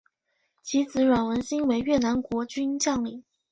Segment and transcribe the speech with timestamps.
[0.63, 3.23] 其子阮文馨为越南国军将领。